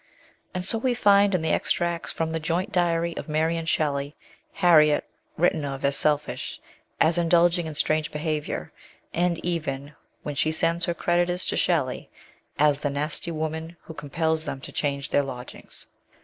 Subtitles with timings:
[0.55, 4.15] And so we find, in the extracts from the joint diary of Mary and Shelley,
[4.53, 6.59] Harriet written of as selfish,
[6.99, 8.71] as indulging in strange behaviour,
[9.13, 9.93] and even,
[10.23, 12.09] when she sends her creditors to Shelley,
[12.57, 15.85] as the nasty woman who compels them to change their lodgings.